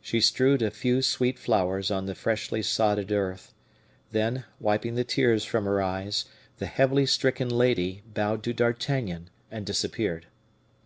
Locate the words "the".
2.06-2.14, 4.94-5.04, 6.56-6.64